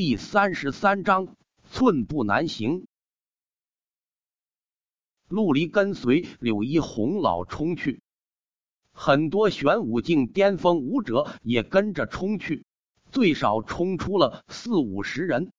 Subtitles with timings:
[0.00, 1.34] 第三十三章，
[1.72, 2.86] 寸步难行。
[5.26, 8.00] 陆离跟随柳一红老冲去，
[8.92, 12.64] 很多玄武境巅峰武者也跟着冲去，
[13.10, 15.50] 最少冲出了四五十人。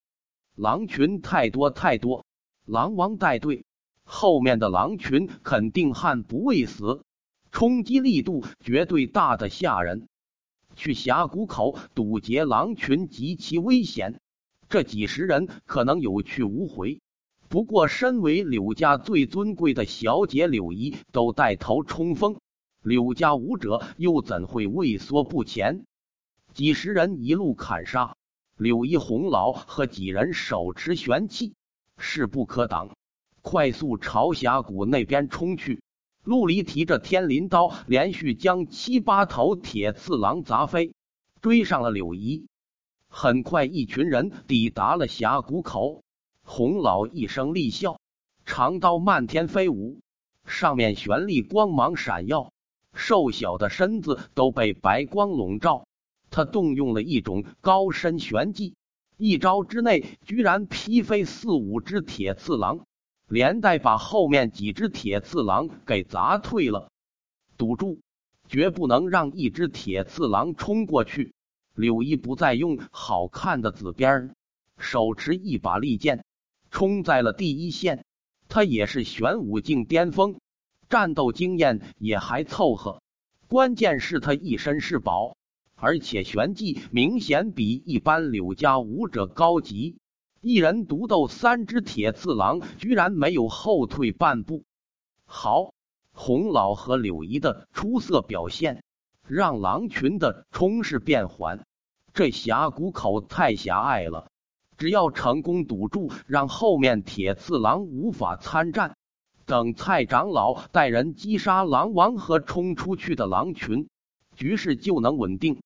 [0.55, 2.25] 狼群太多太多，
[2.63, 3.65] 狼王带队，
[4.05, 7.03] 后面的狼群肯定悍不畏死，
[7.51, 10.07] 冲击力度绝对大的吓人。
[10.77, 14.21] 去峡谷口堵截狼群极其危险，
[14.69, 17.01] 这几十人可能有去无回。
[17.47, 22.39] 不过，身为柳家最尊贵的小姐柳姨都带头冲锋，
[22.83, 25.85] 柳家武者又怎会畏缩不前？
[26.53, 28.15] 几十人一路砍杀，
[28.57, 31.55] 柳姨红老和几人手持玄器，
[31.97, 32.95] 势不可挡，
[33.41, 35.81] 快速朝峡谷那边冲去。
[36.23, 40.93] 陆离提着天灵刀，连续将七八头铁刺狼砸飞，
[41.41, 42.45] 追上了柳姨。
[43.21, 46.03] 很快，一群人抵达了峡谷口。
[46.41, 47.99] 洪老一声厉笑，
[48.45, 49.99] 长刀漫天飞舞，
[50.45, 52.53] 上面玄力光芒闪耀，
[52.93, 55.85] 瘦小的身子都被白光笼罩。
[56.29, 58.75] 他动用了一种高深玄技，
[59.17, 62.85] 一招之内居然劈飞四五只铁刺狼，
[63.27, 66.89] 连带把后面几只铁刺狼给砸退了。
[67.57, 67.99] 堵住，
[68.47, 71.33] 绝不能让一只铁刺狼冲过去。
[71.79, 74.35] 柳一不再用好看的紫边
[74.77, 76.25] 手持一把利剑。
[76.69, 78.05] 冲在了第一线，
[78.49, 80.41] 他也是玄武境巅峰，
[80.89, 83.01] 战斗经验也还凑合。
[83.47, 85.37] 关键是他一身是宝，
[85.75, 89.97] 而且玄技明显比一般柳家武者高级。
[90.41, 94.65] 一人独斗三只铁刺狼，居然没有后退半步。
[95.23, 95.73] 好，
[96.11, 98.83] 洪老和柳姨的出色表现，
[99.25, 101.65] 让狼群的冲势变缓。
[102.19, 104.29] 这峡谷口太狭隘了。
[104.77, 108.97] 只要成功堵住，让后面铁刺郎无法参战，
[109.45, 113.87] 等蔡长老带人击杀狼王和冲出去的狼群，
[114.35, 115.61] 局势就能稳定。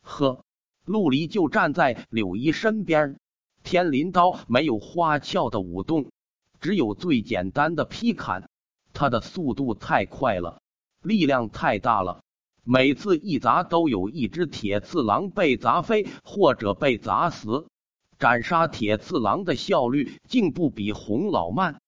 [0.00, 0.44] 呵，
[0.84, 3.18] 陆离就站在柳一身边，
[3.64, 6.12] 天灵刀没有花俏的舞动，
[6.60, 8.48] 只有最简单的劈砍。
[8.92, 10.62] 他的速度太快了，
[11.02, 12.22] 力量太大了，
[12.70, 17.66] 每次一砸都有一只铁刺狼被砸飞或者被砸死。
[18.18, 21.80] 斩杀铁刺狼的效率竟不比洪老慢。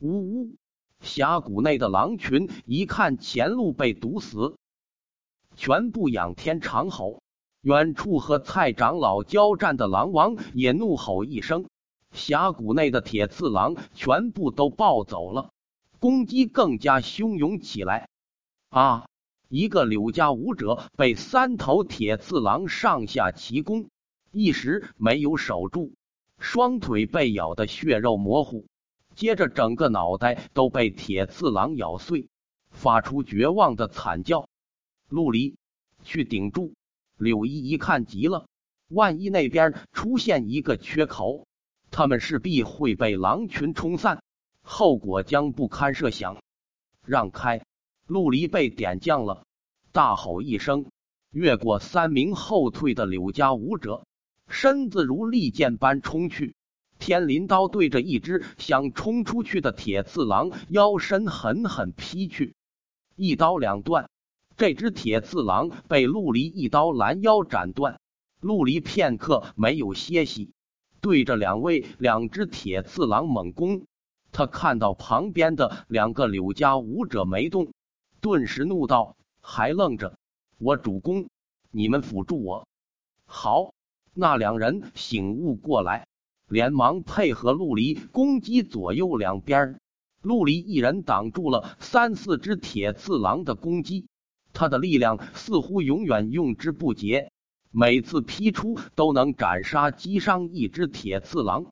[0.00, 0.56] 呜呜！
[1.00, 4.56] 峡谷内的狼群一看前路被堵死，
[5.54, 7.22] 全部仰天长吼。
[7.60, 11.66] 远处和蔡长老交战的狼王也怒吼一声。
[12.10, 15.50] 峡谷内的铁刺狼全部都暴走了，
[16.00, 18.08] 攻击更加汹涌起来。
[18.70, 19.06] 啊！
[19.48, 23.88] 一个柳家武者被三头铁刺狼上下齐攻。
[24.32, 25.92] 一时没有守住，
[26.38, 28.66] 双腿被咬得血肉模糊，
[29.14, 32.28] 接着整个脑袋都被铁刺狼咬碎，
[32.70, 34.48] 发出绝望的惨叫。
[35.08, 35.56] 陆离
[36.02, 36.74] 去顶住，
[37.16, 38.46] 柳一一看急了，
[38.88, 41.46] 万一那边出现一个缺口，
[41.90, 44.22] 他们势必会被狼群冲散，
[44.60, 46.42] 后果将不堪设想。
[47.04, 47.64] 让开！
[48.06, 49.44] 陆离被点将了，
[49.92, 50.86] 大吼一声，
[51.32, 54.04] 越过三名后退的柳家武者。
[54.48, 56.54] 身子如利剑般冲去，
[57.00, 62.54] 天灵刀对着一只想冲出去的铁刺狼腰身狠狠劈去，
[63.16, 64.08] 一刀两断。
[64.56, 67.98] 这只铁刺狼被陆离一刀拦腰斩断。
[68.40, 70.52] 陆离片刻没有歇息，
[71.00, 73.84] 对着两位两只铁刺狼猛攻。
[74.30, 77.72] 他看到旁边的两个柳家武者没动，
[78.20, 80.18] 顿时怒道：“还愣着？
[80.58, 81.28] 我主攻，
[81.70, 82.66] 你们辅助我。”
[83.26, 83.72] 好。
[84.18, 86.06] 那两人醒悟过来，
[86.48, 89.78] 连忙配合陆离攻击左右两边。
[90.22, 94.06] 陆离一人挡住了三四只铁刺狼的攻击，
[94.54, 97.30] 他的力量似乎永远用之不竭，
[97.70, 101.66] 每次劈出都能斩杀击伤一只铁刺狼。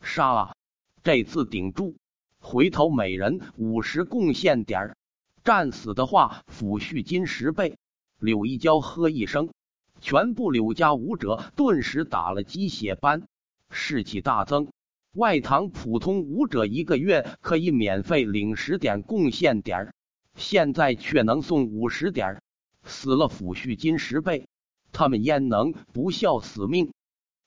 [0.00, 0.56] 杀啊！
[1.02, 1.96] 这次顶住，
[2.38, 4.96] 回头每人五十贡献点
[5.44, 7.76] 战死的话抚恤金十倍。
[8.18, 9.50] 柳一娇喝一声。
[10.00, 13.22] 全部柳家武者顿时打了鸡血般，
[13.70, 14.66] 士气大增。
[15.14, 19.94] 外堂普通武者一个月可以免费领十点贡献点，
[20.34, 22.42] 现在却能送五十点，
[22.82, 24.48] 死了抚恤金十倍，
[24.90, 26.92] 他们焉能不效死命？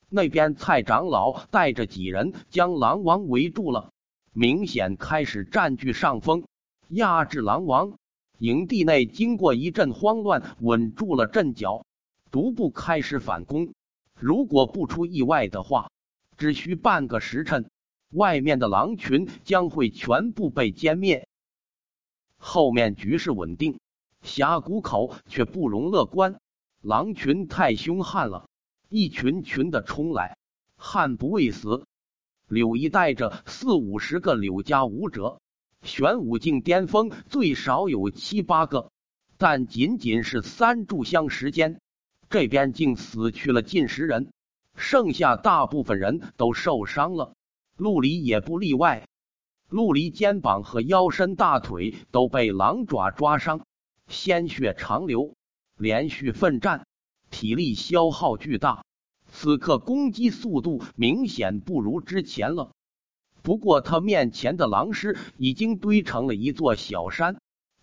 [0.08, 3.90] 那边蔡长老带着几人将狼王围住了，
[4.32, 6.44] 明显开始占据上风，
[6.88, 7.98] 压制狼王。
[8.38, 11.86] 营地内经过一阵慌乱，稳住了阵脚。
[12.30, 13.72] 逐步开始反攻，
[14.14, 15.90] 如果不出意外的话，
[16.36, 17.70] 只需半个时辰，
[18.10, 21.26] 外面的狼群将会全部被歼灭。
[22.36, 23.78] 后面局势稳定，
[24.20, 26.38] 峡谷口却不容乐观，
[26.82, 28.50] 狼群太凶悍了，
[28.90, 30.36] 一群群的冲来，
[30.76, 31.86] 悍不畏死。
[32.48, 35.40] 柳一带着四五十个柳家武者，
[35.86, 38.90] 玄武境巅峰最少有七八个，
[39.38, 41.80] 但仅仅是三炷香时间，
[42.28, 44.32] 这边竟死去了近十人，
[44.74, 47.34] 剩下大部分人都受伤了，
[47.76, 49.06] 陆离也不例外。
[49.68, 53.64] 陆离肩膀和腰身、大腿都被狼爪抓伤，
[54.08, 55.34] 鲜血长流，
[55.76, 56.84] 连续奋战，
[57.30, 58.84] 体力消耗巨大。
[59.28, 62.72] 此刻攻击速度明显不如之前了。
[63.46, 67.40] 不过他面前的狼尸已经堆成了一座小山，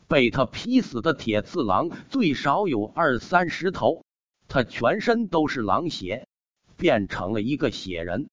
[0.09, 4.03] 被他劈死的铁刺狼最少有二三十头，
[4.49, 6.27] 他全身都是狼血，
[6.75, 8.27] 变成了一个血人。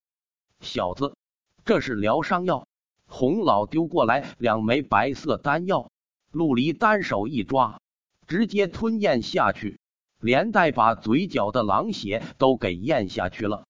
[0.59, 1.15] 小子，
[1.63, 2.67] 这是疗伤药。
[3.07, 5.89] 洪老丢过来两枚白色丹药，
[6.33, 7.79] 陆离单手一抓，
[8.27, 9.79] 直接吞咽下去。
[10.19, 13.63] 连带把嘴角的狼血都给咽下去了，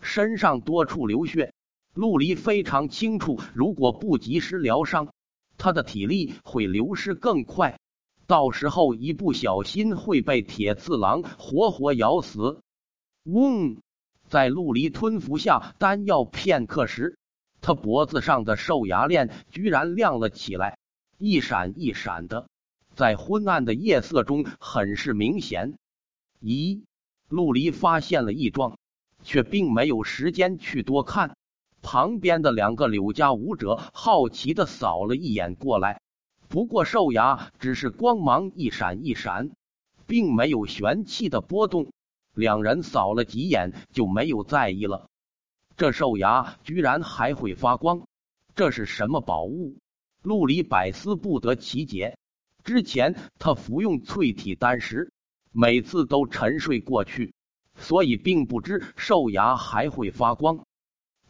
[0.00, 1.52] 身上多处流血。
[1.94, 5.12] 陆离非常清楚，如果不及时疗伤，
[5.58, 7.78] 他的体力会流失更快，
[8.26, 12.62] 到时候一不小心会被铁刺狼活活咬死。
[13.24, 13.76] 嗡，
[14.28, 17.18] 在陆离吞服下丹药片刻时，
[17.60, 20.78] 他脖子上的兽牙链居然亮了起来，
[21.18, 22.48] 一闪一闪的，
[22.96, 25.74] 在昏暗的夜色中很是明显。
[26.40, 26.82] 咦，
[27.28, 28.78] 陆离发现了异状，
[29.22, 31.36] 却并没有时间去多看。
[31.82, 36.00] 旁边的两个柳家武者好奇的扫了一眼过来，
[36.48, 39.50] 不过兽牙只是光芒一闪一闪，
[40.06, 41.92] 并没有玄气的波动。
[42.34, 45.10] 两人扫了几眼就没有在意了。
[45.76, 48.06] 这兽牙居然还会发光，
[48.54, 49.76] 这是什么宝物？
[50.22, 52.16] 陆离百思不得其解。
[52.64, 55.12] 之前他服用淬体丹时。
[55.54, 57.34] 每次都沉睡过去，
[57.76, 60.64] 所以并不知兽牙还会发光。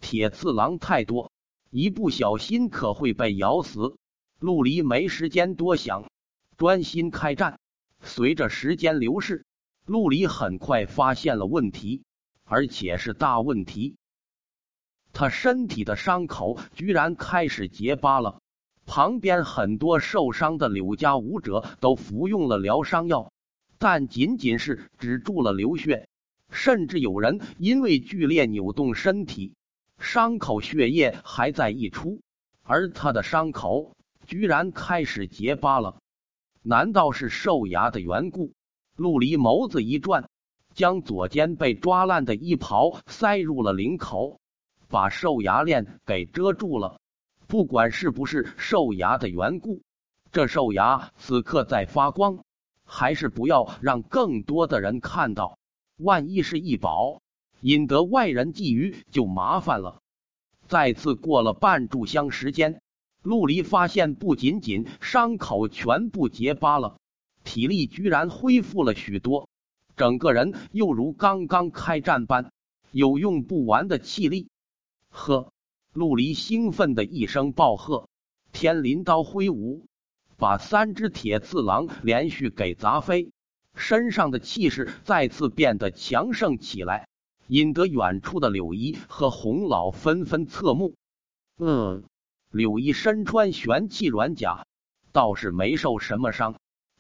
[0.03, 1.33] 铁刺狼太多，
[1.71, 3.97] 一不小心可会被咬死。
[4.41, 6.11] 陆离没时间多想，
[6.59, 7.61] 专心开战。
[8.03, 9.47] 随着时间流逝，
[9.87, 12.03] 陆离很快发现了问题，
[12.45, 13.95] 而且是大问题。
[15.13, 18.41] 他身体的伤口居然开始结疤了。
[18.85, 23.33] 旁边很多受伤的柳家武者都服用了疗伤药。
[23.79, 26.09] 但仅仅是止住了流血，
[26.51, 29.55] 甚至有人因为剧烈扭动身体，
[30.03, 32.21] 伤口血液还在溢出，
[32.65, 33.95] 而他的伤口
[34.27, 35.97] 居然开始结疤了。
[36.61, 38.53] 难道是兽牙的缘故？
[38.97, 40.29] 陆离眸子一转，
[40.75, 44.41] 将左肩被抓烂的衣袍塞入了领口，
[44.89, 46.99] 把兽牙链给遮住了。
[47.47, 49.83] 不管是不是兽牙的缘故，
[50.33, 52.45] 这兽牙此刻在发光。
[52.85, 55.59] 还是不要让更多的人看到，
[55.97, 57.23] 万一是一宝，
[57.63, 60.03] 引得外人觊觎就麻烦了。
[60.69, 62.83] 再次过了半炷香时间，
[63.23, 66.99] 陆离发现不仅仅伤口全部结疤了，
[67.45, 69.49] 体力居然恢复了许多，
[69.97, 72.53] 整个人又如刚刚开战般
[72.91, 74.49] 有用不完的气力。
[75.09, 75.53] 呵，
[75.93, 78.09] 陆离兴奋的一声暴喝，
[78.53, 79.87] 天灵刀挥舞。
[80.39, 83.31] 把三只铁刺狼连续给砸飞，
[83.77, 87.07] 身上的气势再次变得强盛起来，
[87.53, 90.95] 引得远处的柳一和洪老纷纷侧目。
[91.59, 92.03] 嗯，
[92.51, 94.65] 柳一身穿玄气软甲，
[95.13, 96.55] 倒是没受什么伤。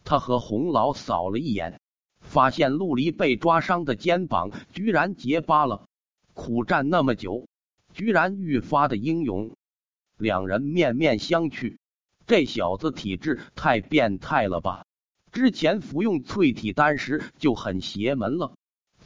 [0.04, 1.80] 他和洪老扫了一眼，
[2.20, 5.86] 发现陆离被抓伤的肩膀居然结疤了。
[6.34, 7.48] 苦战那么久，
[7.94, 9.56] 居然愈发的英勇。
[10.18, 11.78] 两人面面相觑。
[12.26, 14.84] 这小子体质太变态了吧！
[15.32, 18.54] 之前服用淬体丹时就很邪门了，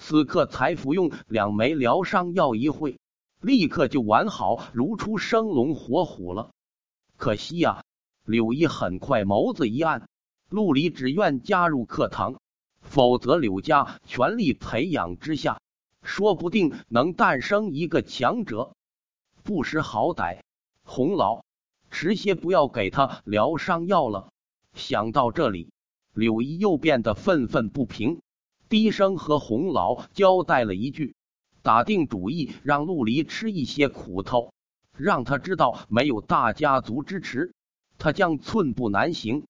[0.09, 3.01] 此刻才服用两枚疗伤药一会，
[3.41, 6.53] 立刻就完好如出生龙活虎了。
[7.17, 7.83] 可惜呀，
[8.25, 10.09] 柳一很快眸子一暗，
[10.49, 12.37] 陆离只愿加入课堂，
[12.81, 15.61] 否则柳家全力培养之下，
[16.05, 18.77] 说不定能诞生一个强者。
[19.43, 20.39] 不识好歹，
[20.85, 21.43] 洪老。
[21.91, 24.29] 迟些不要给他疗伤药了。
[24.73, 25.73] 想到这里，
[26.15, 28.21] 柳一又变得愤愤不平，
[28.69, 31.15] 低声和洪老交代了一句，
[31.63, 34.53] 打定主意让陆离吃一些苦头，
[34.97, 37.55] 让他知道没有大家族支持，
[37.97, 39.45] 他将寸步难行。